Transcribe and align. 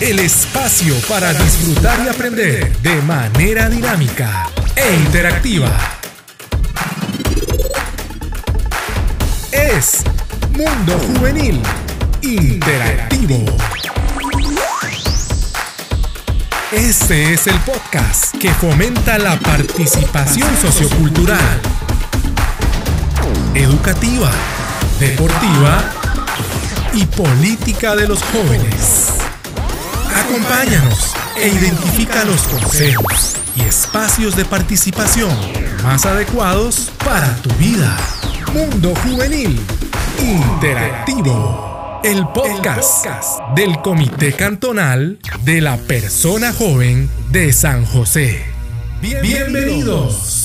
el 0.00 0.20
espacio 0.20 0.94
para 1.08 1.34
disfrutar 1.34 1.98
y 2.04 2.08
aprender 2.08 2.76
de 2.78 3.02
manera 3.02 3.68
dinámica 3.68 4.48
e 4.76 4.94
interactiva. 4.94 5.68
Es 9.50 10.04
Mundo 10.52 10.98
Juvenil 11.00 11.60
Interactivo. 12.22 13.44
Este 16.70 17.32
es 17.32 17.48
el 17.48 17.58
podcast 17.60 18.36
que 18.36 18.52
fomenta 18.54 19.18
la 19.18 19.36
participación 19.40 20.48
sociocultural, 20.60 21.60
educativa, 23.54 24.30
deportiva 25.00 25.92
y 26.92 27.04
política 27.06 27.96
de 27.96 28.06
los 28.06 28.22
jóvenes. 28.22 29.17
Acompáñanos 30.18 31.14
e 31.36 31.48
identifica 31.48 32.24
los 32.24 32.48
consejos 32.48 33.36
y 33.54 33.62
espacios 33.62 34.34
de 34.34 34.44
participación 34.44 35.30
más 35.84 36.06
adecuados 36.06 36.90
para 37.04 37.36
tu 37.36 37.50
vida. 37.54 37.96
Mundo 38.52 38.94
Juvenil 38.96 39.60
Interactivo. 40.20 42.00
El 42.02 42.26
podcast 42.28 43.06
del 43.54 43.80
Comité 43.80 44.32
Cantonal 44.32 45.18
de 45.44 45.60
la 45.60 45.76
Persona 45.76 46.52
Joven 46.52 47.08
de 47.30 47.52
San 47.52 47.84
José. 47.86 48.44
Bienvenidos. 49.00 50.37